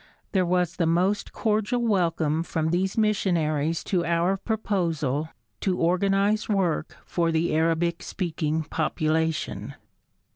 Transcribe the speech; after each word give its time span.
There 0.31 0.47
was 0.47 0.77
the 0.77 0.87
most 0.87 1.31
cordial 1.31 1.79
welcome 1.83 2.41
from 2.41 2.69
these 2.71 2.97
missionaries 2.97 3.83
to 3.83 4.03
our 4.03 4.35
proposal 4.35 5.29
to 5.59 5.77
organize 5.77 6.49
work 6.49 6.97
for 7.05 7.31
the 7.31 7.53
Arabic 7.53 8.01
speaking 8.01 8.63
population. 8.63 9.75